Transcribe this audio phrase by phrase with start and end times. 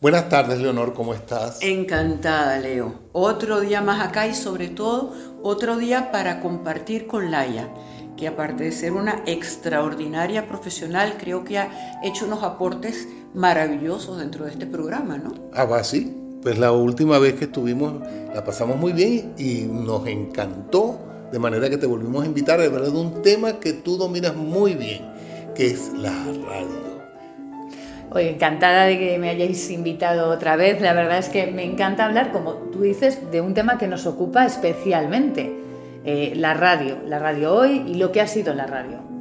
[0.00, 1.58] Buenas tardes, Leonor, ¿cómo estás?
[1.60, 2.94] Encantada, Leo.
[3.10, 5.12] Otro día más acá y sobre todo
[5.42, 7.68] otro día para compartir con Laia,
[8.16, 14.44] que aparte de ser una extraordinaria profesional, creo que ha hecho unos aportes maravillosos dentro
[14.44, 15.34] de este programa, ¿no?
[15.52, 16.14] Ah, va, sí.
[16.42, 17.94] Pues la última vez que estuvimos
[18.32, 20.96] la pasamos muy bien y nos encantó,
[21.32, 24.36] de manera que te volvimos a invitar a hablar de un tema que tú dominas
[24.36, 25.10] muy bien,
[25.56, 26.12] que es la
[26.46, 26.97] radio.
[28.10, 30.80] Oye, encantada de que me hayáis invitado otra vez.
[30.80, 34.06] La verdad es que me encanta hablar, como tú dices, de un tema que nos
[34.06, 35.52] ocupa especialmente,
[36.04, 39.17] eh, la radio, la radio hoy y lo que ha sido la radio.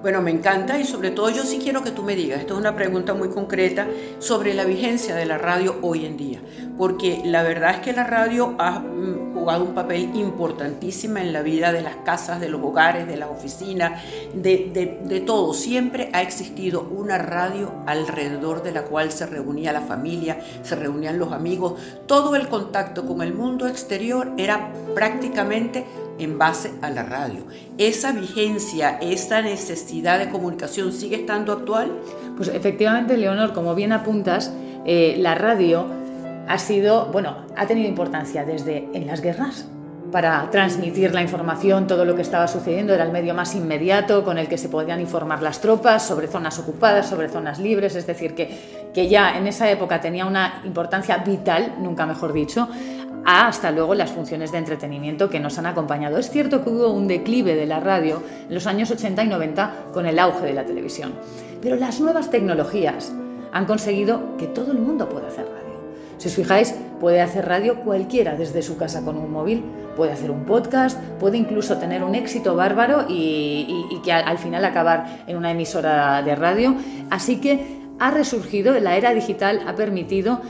[0.00, 2.60] Bueno, me encanta y sobre todo yo sí quiero que tú me digas, esto es
[2.60, 3.88] una pregunta muy concreta
[4.20, 6.40] sobre la vigencia de la radio hoy en día,
[6.76, 11.42] porque la verdad es que la radio ha mm, jugado un papel importantísimo en la
[11.42, 14.00] vida de las casas, de los hogares, de las oficinas,
[14.34, 15.52] de, de todo.
[15.52, 21.18] Siempre ha existido una radio alrededor de la cual se reunía la familia, se reunían
[21.18, 21.74] los amigos,
[22.06, 25.86] todo el contacto con el mundo exterior era prácticamente
[26.18, 27.44] en base a la radio.
[27.78, 31.92] ¿Esa vigencia, esa necesidad de comunicación sigue estando actual?
[32.36, 34.52] Pues efectivamente, Leonor, como bien apuntas,
[34.84, 35.86] eh, la radio
[36.48, 39.68] ha sido, bueno, ha tenido importancia desde en las guerras
[40.10, 44.38] para transmitir la información, todo lo que estaba sucediendo, era el medio más inmediato con
[44.38, 48.34] el que se podían informar las tropas sobre zonas ocupadas, sobre zonas libres, es decir,
[48.34, 52.68] que, que ya en esa época tenía una importancia vital, nunca mejor dicho,
[53.24, 56.18] hasta luego las funciones de entretenimiento que nos han acompañado.
[56.18, 59.74] Es cierto que hubo un declive de la radio en los años 80 y 90
[59.92, 61.12] con el auge de la televisión,
[61.60, 63.12] pero las nuevas tecnologías
[63.52, 65.68] han conseguido que todo el mundo pueda hacer radio.
[66.18, 69.62] Si os fijáis, puede hacer radio cualquiera desde su casa con un móvil,
[69.96, 75.22] puede hacer un podcast, puede incluso tener un éxito bárbaro y, que al final acabar
[75.26, 76.74] en una emisora de radio.
[77.10, 80.40] Así que ha resurgido, la era digital ha permitido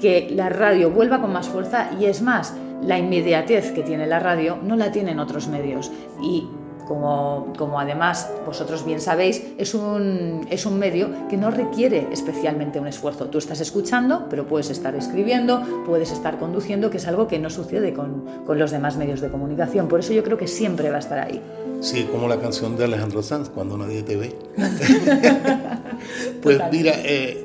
[0.00, 4.20] que la radio vuelva con más fuerza y es más, la inmediatez que tiene la
[4.20, 5.90] radio no la tienen otros medios
[6.22, 6.46] y
[6.86, 12.80] como, como, además vosotros bien sabéis, es un, es un medio que no requiere especialmente
[12.80, 13.26] un esfuerzo.
[13.26, 17.50] Tú estás escuchando, pero puedes estar escribiendo, puedes estar conduciendo, que es algo que no
[17.50, 19.86] sucede con, con los demás medios de comunicación.
[19.86, 21.42] Por eso yo creo que siempre va a estar ahí.
[21.80, 24.34] Sí, como la canción de Alejandro Sanz, Cuando nadie te ve.
[26.42, 27.44] pues mira, eh,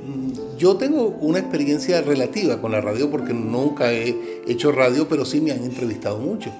[0.63, 4.15] yo tengo una experiencia relativa con la radio porque nunca he
[4.47, 6.51] hecho radio, pero sí me han entrevistado mucho.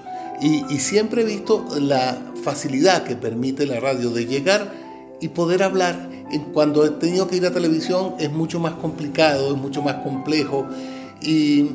[0.42, 4.70] Y, siempre he visto la facilidad que permite la radio de llegar
[5.22, 6.10] y poder hablar.
[6.52, 10.66] Cuando he tenido que ir a televisión es mucho más complicado, es mucho más complejo
[11.22, 11.70] y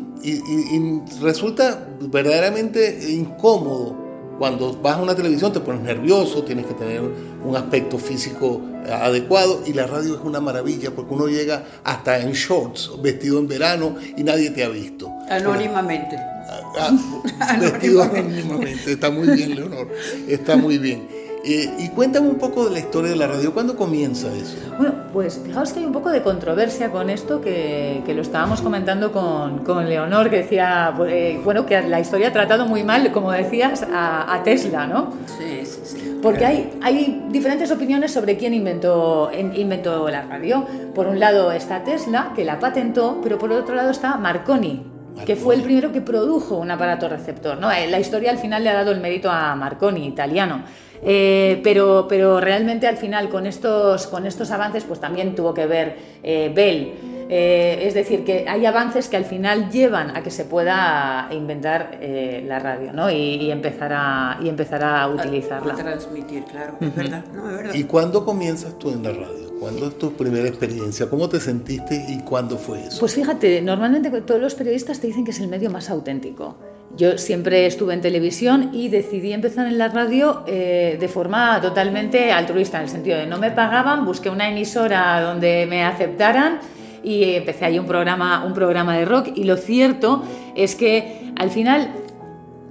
[1.20, 4.09] resulta verdaderamente incómodo
[4.40, 9.62] cuando vas a una televisión te pones nervioso, tienes que tener un aspecto físico adecuado
[9.68, 13.96] y la radio es una maravilla porque uno llega hasta en shorts, vestido en verano
[14.16, 15.12] y nadie te ha visto.
[15.30, 16.16] Anónimamente.
[16.18, 16.98] Ah,
[17.42, 18.94] ah, vestido anónimamente.
[18.94, 19.90] Está muy bien, Leonor.
[20.28, 21.19] Está muy bien.
[21.44, 23.54] Eh, y cuéntame un poco de la historia de la radio.
[23.54, 24.58] ¿Cuándo comienza eso?
[24.78, 28.62] Bueno, pues fijaos que hay un poco de controversia con esto, que, que lo estábamos
[28.62, 33.12] comentando con, con, Leonor, que decía, eh, bueno, que la historia ha tratado muy mal,
[33.12, 35.14] como decías, a, a Tesla, ¿no?
[35.38, 36.20] Sí, sí, sí.
[36.22, 40.66] Porque hay, hay diferentes opiniones sobre quién inventó, inventó la radio.
[40.94, 44.84] Por un lado está Tesla, que la patentó, pero por otro lado está Marconi,
[45.26, 47.58] que fue el primero que produjo un aparato receptor.
[47.58, 47.72] ¿no?
[47.72, 50.64] Eh, la historia al final le ha dado el mérito a Marconi, italiano.
[51.02, 55.66] Eh, pero, pero realmente al final con estos, con estos avances pues también tuvo que
[55.66, 57.19] ver eh, Bell.
[57.32, 62.00] Eh, es decir, que hay avances que al final llevan a que se pueda inventar
[62.02, 63.12] la radio ¿no?
[63.12, 65.74] y, empezar a, y empezar a utilizarla.
[65.74, 67.74] A, transmitir, claro, es, verdad, no, es verdad.
[67.76, 69.50] ¿Y cuándo comienzas tú en la radio?
[69.60, 71.10] ¿Cuándo es tu primera experiencia?
[71.10, 73.00] ¿Cómo te sentiste y cuándo fue eso?
[73.00, 76.56] Pues fíjate, normalmente todos los periodistas te dicen que es el medio más auténtico.
[76.96, 82.32] Yo siempre estuve en televisión y decidí empezar en la radio eh, de forma totalmente
[82.32, 86.60] altruista, en el sentido de no me pagaban, busqué una emisora donde me aceptaran
[87.04, 90.24] y empecé ahí un programa, un programa de rock y lo cierto
[90.56, 91.94] es que al final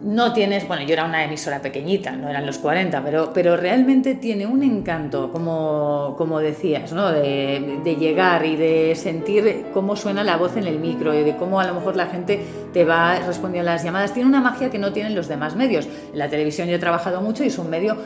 [0.02, 4.14] no tienes, bueno, yo era una emisora pequeñita, no eran los 40, pero, pero realmente
[4.14, 7.10] tiene un encanto, como, como decías, ¿no?
[7.10, 11.36] De, de, llegar y de sentir cómo suena la voz en el micro y de
[11.36, 12.40] cómo a lo mejor la gente
[12.72, 14.14] te va respondiendo a las llamadas.
[14.14, 15.88] Tiene una magia que no tienen los demás medios.
[16.12, 17.96] En la televisión yo he trabajado mucho y es un medio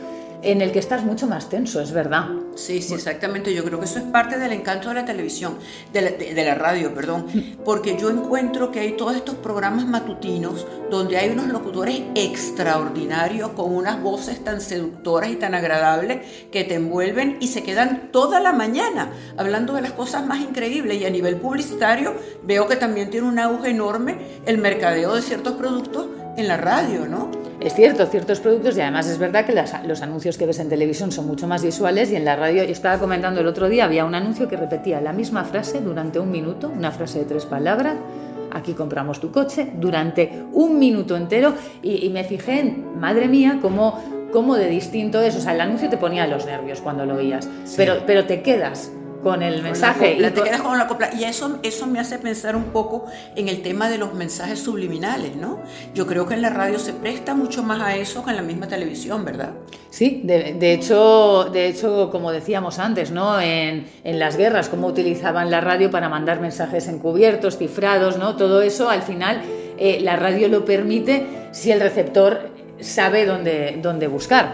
[0.43, 2.27] en el que estás mucho más tenso, es verdad.
[2.55, 3.53] Sí, sí, exactamente.
[3.53, 5.57] Yo creo que eso es parte del encanto de la televisión,
[5.91, 7.27] de la, de, la radio, perdón,
[7.65, 13.73] porque yo encuentro que hay todos estos programas matutinos donde hay unos locutores extraordinarios con
[13.73, 16.19] unas voces tan seductoras y tan agradables
[16.51, 21.01] que te envuelven y se quedan toda la mañana hablando de las cosas más increíbles.
[21.01, 25.53] Y a nivel publicitario veo que también tiene un auge enorme el mercadeo de ciertos
[25.53, 26.07] productos
[26.37, 27.42] en la radio, ¿no?
[27.63, 29.53] Es cierto, ciertos productos y además es verdad que
[29.87, 32.71] los anuncios que ves en televisión son mucho más visuales y en la radio, yo
[32.71, 36.29] estaba comentando el otro día, había un anuncio que repetía la misma frase durante un
[36.29, 37.95] minuto, una frase de tres palabras,
[38.51, 44.27] aquí compramos tu coche, durante un minuto entero y, me fijé en, madre mía, cómo,
[44.33, 47.49] cómo de distinto es, o sea, el anuncio te ponía los nervios cuando lo oías,
[47.77, 48.91] pero, pero te quedas
[49.23, 50.17] con el mensaje.
[50.19, 51.09] y te quedas con la copla.
[51.13, 53.05] Y eso, eso me hace pensar un poco
[53.35, 55.59] en el tema de los mensajes subliminales, ¿no?
[55.93, 58.41] Yo creo que en la radio se presta mucho más a eso que en la
[58.43, 59.51] misma televisión, ¿verdad?
[59.89, 63.39] Sí, de, hecho, de hecho, como decíamos antes, ¿no?
[63.39, 68.35] En, en, las guerras, cómo utilizaban la radio para mandar mensajes encubiertos, cifrados, ¿no?
[68.35, 69.41] Todo eso, al final,
[69.77, 72.49] eh, la radio lo permite si el receptor
[72.79, 74.53] sabe dónde, dónde buscar.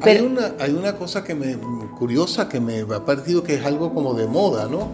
[0.00, 1.56] Hay, una, hay una cosa que me,
[1.98, 4.88] curiosa que me ha parecido que es algo como de moda, ¿no?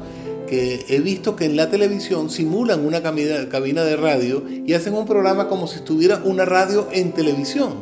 [0.49, 5.07] Que he visto que en la televisión simulan una cabina, de radio y hacen un
[5.07, 7.73] programa como si estuviera una radio en televisión.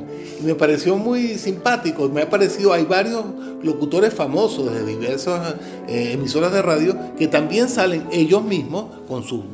[0.41, 2.09] Y me pareció muy simpático.
[2.09, 3.25] Me ha parecido, hay varios
[3.63, 5.55] locutores famosos de diversas
[5.89, 9.45] eh, emisoras de radio que también salen ellos mismos con sus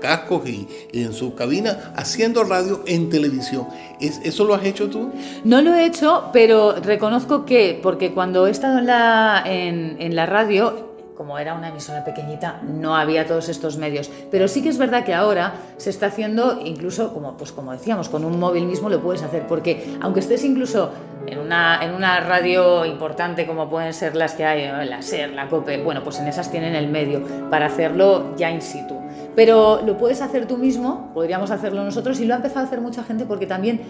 [0.00, 3.66] cascos y, en su cabina haciendo radio en televisión.
[4.00, 5.12] ¿Eso lo has hecho tú?
[5.44, 10.26] No lo he hecho, pero reconozco que, porque cuando he estado en la, en, la
[10.26, 14.10] radio, como era una emisora pequeñita, no había todos estos medios.
[14.30, 18.08] Pero sí que es verdad que ahora se está haciendo, incluso, como, pues como decíamos,
[18.08, 20.90] con un móvil mismo lo puedes hacer, porque aunque estés incluso
[21.26, 25.48] en una, en una radio importante como pueden ser las que hay, la SER, la
[25.48, 29.03] COPE, bueno, pues en esas tienen el medio para hacerlo ya in situ.
[29.34, 32.80] Pero lo puedes hacer tú mismo, podríamos hacerlo nosotros, y lo ha empezado a hacer
[32.80, 33.80] mucha gente porque también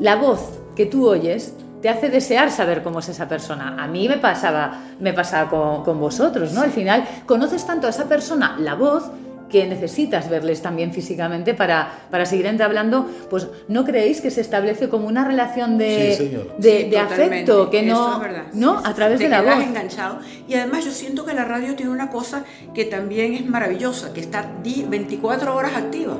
[0.00, 3.76] la voz que tú oyes te hace desear saber cómo es esa persona.
[3.78, 6.62] A mí me pasaba, me pasaba con, con vosotros, ¿no?
[6.62, 9.10] Al final conoces tanto a esa persona, la voz,
[9.52, 14.88] que necesitas verles también físicamente para, para seguir entablando, pues no creéis que se establece
[14.88, 18.22] como una relación de, de, afecto, que no,
[18.54, 18.78] ¿no?
[18.82, 19.62] a través de la voz.
[19.62, 20.20] enganchado.
[20.48, 22.44] Y además yo siento que la radio tiene una cosa
[22.74, 26.16] que también es maravillosa, que está 24 horas activa.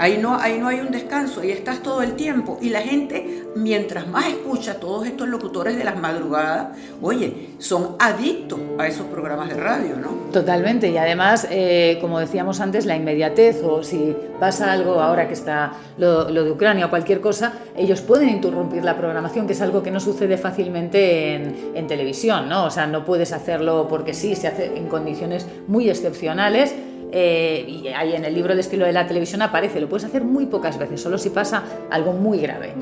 [0.00, 2.56] Ahí no, ahí no hay un descanso, ahí estás todo el tiempo.
[2.62, 6.68] Y la gente, mientras más escucha todos estos locutores de las madrugadas,
[7.02, 10.08] oye, son adictos a esos programas de radio, ¿no?
[10.32, 10.88] Totalmente.
[10.88, 15.72] Y además, eh, como decíamos antes, la inmediatez o si pasa algo ahora que está
[15.98, 19.90] lo, de Ucrania o cualquier cosa, ellos pueden interrumpir la programación, que es algo que
[19.90, 22.64] no sucede fácilmente en, en televisión, ¿no?
[22.64, 26.74] O sea, no puedes hacerlo porque sí, se hace en condiciones muy excepcionales
[27.12, 30.24] eh, y ahí en el libro de estilo de la televisión aparece, lo puedes hacer
[30.24, 32.74] muy pocas veces, solo si pasa algo muy grave.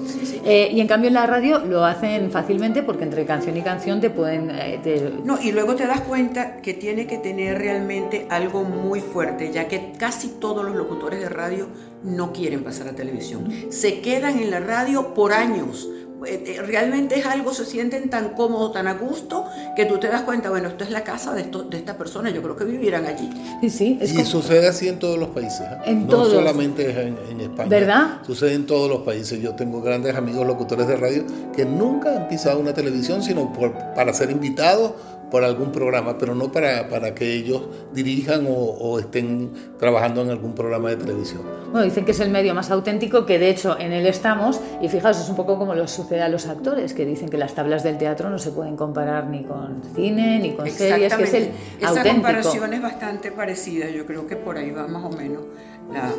[0.44, 4.00] Eh, y en cambio en la radio lo hacen fácilmente porque entre canción y canción
[4.00, 4.50] te pueden...
[4.50, 9.50] Eh, no, y luego te das cuenta que tiene que tener realmente algo muy fuerte,
[9.52, 11.68] ya que casi todos los locutores de radio
[12.02, 13.52] no quieren pasar a televisión.
[13.70, 15.88] Se quedan en la radio por años
[16.66, 20.50] realmente es algo, se sienten tan cómodos, tan a gusto, que tú te das cuenta,
[20.50, 23.30] bueno, esto es la casa de, esto, de esta persona, yo creo que vivieran allí.
[23.60, 23.98] Sí, sí.
[24.00, 25.66] y sucede así en todos los países.
[25.86, 25.92] ¿eh?
[25.92, 27.68] no solamente en, España.
[27.68, 28.18] ¿Verdad?
[28.26, 29.40] Sucede en todos los países.
[29.40, 31.24] Yo tengo grandes amigos locutores de radio
[31.54, 34.92] que nunca han pisado una televisión, sino por, para ser invitados
[35.30, 40.54] por algún programa, pero no para, para que ellos dirijan o, estén trabajando en algún
[40.54, 41.42] programa de televisión.
[41.70, 44.88] Bueno, dicen que es el medio más auténtico, que de hecho en él estamos, y
[44.88, 47.82] fijaos, es un poco como lo sucede a los actores, que dicen que las tablas
[47.82, 51.50] del teatro no se pueden comparar ni con cine, ni con series, que es el
[51.80, 55.42] Esa comparación es bastante parecida, yo creo que por ahí va más o menos
[55.92, 56.12] la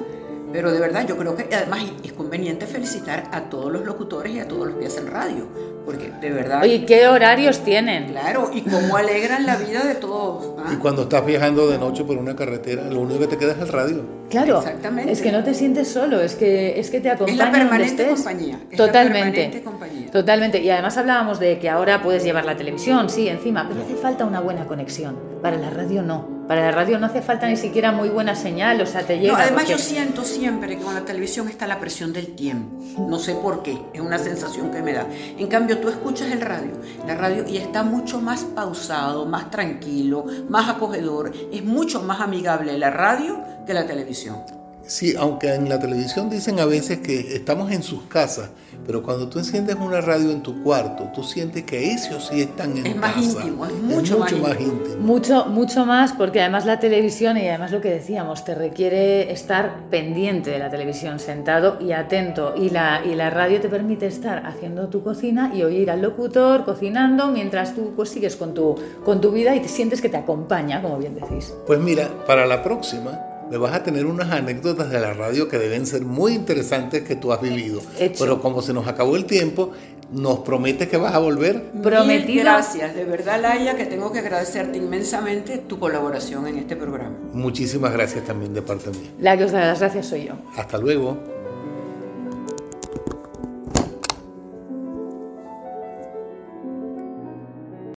[0.52, 4.40] pero de verdad, yo creo que además es conveniente felicitar a todos los locutores y
[4.40, 5.48] a todos los que hacen radio,
[5.86, 6.64] porque de verdad...
[6.64, 8.08] Oye, ¿qué horarios tienen?
[8.08, 10.56] Claro, y cómo alegran la vida de todos.
[10.60, 10.72] ¿ah?
[10.74, 13.60] Y cuando estás viajando de noche por una carretera, lo único que te queda es
[13.60, 14.04] el radio.
[14.30, 15.12] Claro, Exactamente.
[15.12, 17.32] es que no te sientes solo, es que, es que te acompaña.
[17.32, 18.60] Es la permanente compañía.
[18.76, 19.64] Totalmente.
[20.12, 20.60] Totalmente.
[20.62, 24.26] Y además hablábamos de que ahora puedes llevar la televisión, sí, encima, pero hace falta
[24.26, 25.18] una buena conexión.
[25.42, 26.39] Para la radio no.
[26.50, 29.34] Para la radio no hace falta ni siquiera muy buena señal, o sea, te llega.
[29.34, 32.84] No, además yo siento siempre que con la televisión está la presión del tiempo.
[32.98, 35.06] No sé por qué, es una sensación que me da.
[35.38, 36.72] En cambio, tú escuchas el radio,
[37.06, 42.76] la radio y está mucho más pausado, más tranquilo, más acogedor, es mucho más amigable
[42.80, 44.59] la radio que la televisión.
[44.86, 48.50] Sí, aunque en la televisión dicen a veces que estamos en sus casas,
[48.88, 52.76] pero cuando tú enciendes una radio en tu cuarto, tú sientes que esos sí están
[52.76, 53.08] en Es casa.
[53.08, 54.96] más íntimo, es mucho más íntimo.
[55.00, 59.90] Mucho, mucho más, porque además la televisión, y además lo que decíamos, te requiere estar
[59.92, 62.56] pendiente de la televisión, sentado y atento.
[62.58, 66.66] Y la, y la radio te permite estar haciendo tu cocina y oír al locutor
[66.66, 70.18] cocinando mientras tú pues, sigues con tu, con tu vida y te sientes que te
[70.18, 71.54] acompaña, como bien decís.
[71.68, 75.58] Pues mira, para la próxima me vas a tener unas anécdotas de la radio que
[75.58, 77.82] deben ser muy interesantes que tú has vivido.
[78.00, 78.24] Hecho.
[78.24, 79.72] Pero como se nos acabó el tiempo,
[80.12, 81.56] ¿nos prometes que vas a volver?
[81.74, 82.44] Mil Prometido.
[82.44, 87.16] gracias, de verdad, Laia, que tengo que agradecerte inmensamente tu colaboración en este programa.
[87.34, 89.10] Muchísimas gracias también de parte mía.
[89.20, 90.34] La que os da las gracias soy yo.
[90.56, 91.39] Hasta luego.